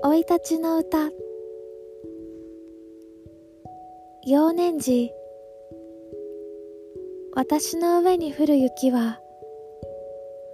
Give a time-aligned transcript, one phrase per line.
[0.00, 1.10] 生い立ちの歌。
[4.24, 5.10] 幼年時
[7.34, 9.20] 私の上に降る雪は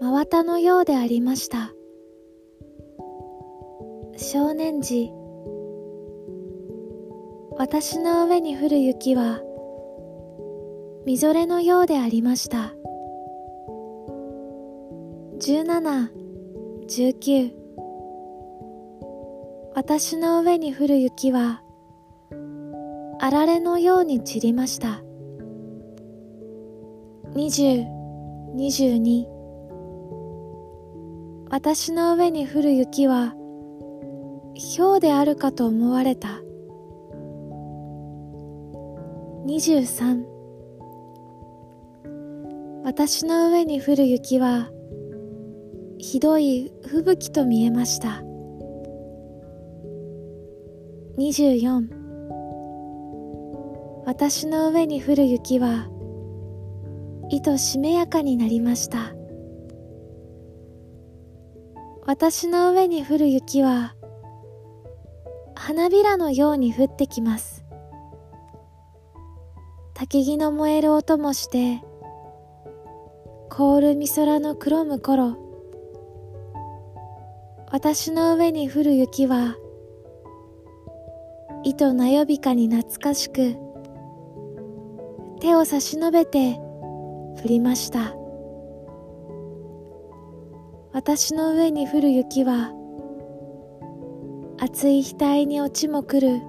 [0.00, 1.72] 真綿のようでありました。
[4.16, 5.10] 少年時
[7.56, 9.40] 私の上に降る雪は
[11.04, 12.72] みぞれのようでありました。
[15.40, 16.08] 17、
[16.88, 17.63] 19
[19.74, 21.60] 私の上に降る雪は
[23.18, 25.02] あられのように散りました。
[27.34, 27.84] 20、
[28.54, 29.26] 22
[31.50, 33.34] 私の上に降る雪は
[34.76, 36.40] 氷であるかと思われた。
[39.46, 40.24] 23
[42.84, 44.70] 私の上に降る雪は
[45.98, 48.22] ひどい吹雪と見えました。
[51.16, 51.86] 24
[54.04, 55.88] 私の上に降る雪は
[57.30, 59.14] 糸しめやかになりました。
[62.04, 63.94] 私の上に降る雪は
[65.54, 67.64] 花びらのように降ってきます。
[69.94, 71.80] 焚き木の燃える音もして
[73.50, 75.38] 凍るみ空の黒む頃
[77.70, 79.56] 私の上に降る雪は
[81.64, 83.56] 糸なよびかに懐かしく
[85.40, 88.14] 手を差し伸べて降りました。
[90.92, 92.72] 私の上に降る雪は
[94.58, 96.40] 熱い額に落ちもくる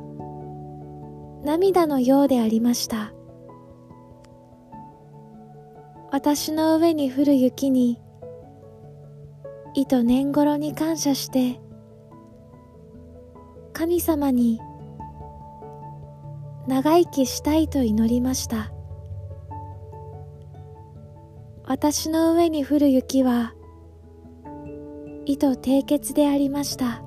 [1.43, 3.13] 涙のようでありました。
[6.11, 8.01] 私の上に降る雪に
[9.73, 11.59] 糸年頃に感謝して
[13.73, 14.59] 神様に
[16.67, 18.71] 長生きしたいと祈りました。
[21.63, 23.53] 私の上に降る雪は
[25.25, 27.01] 意図締結でありました。